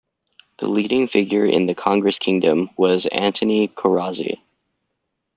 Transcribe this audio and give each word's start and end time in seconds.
The 0.57 0.67
leading 0.67 1.05
figure 1.07 1.45
in 1.45 1.67
the 1.67 1.75
Congress 1.75 2.17
Kingdom 2.17 2.71
was 2.75 3.05
Antoni 3.05 3.71
Corrazzi. 3.71 4.39